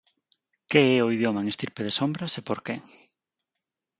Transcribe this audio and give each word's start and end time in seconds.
Que 0.71 0.81
é 0.97 0.99
o 1.05 1.11
idioma 1.15 1.41
en 1.43 1.47
Estirpe 1.53 1.81
de 1.87 1.95
sombras 1.99 2.33
e 2.39 2.41
por 2.47 2.59
que? 2.65 2.75